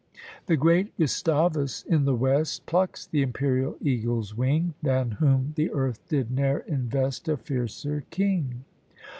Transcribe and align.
The 0.47 0.57
great 0.57 0.97
Gustavus 0.97 1.83
in 1.83 2.05
the 2.05 2.15
west 2.15 2.65
Plucks 2.65 3.05
the 3.05 3.21
imperial 3.21 3.75
eagle's 3.79 4.33
wing, 4.35 4.73
Than 4.81 5.11
whom 5.11 5.53
the 5.55 5.69
earth 5.71 5.99
did 6.07 6.31
ne'er 6.31 6.61
invest 6.65 7.27
A 7.27 7.37
fiercer 7.37 8.03
king. 8.09 8.65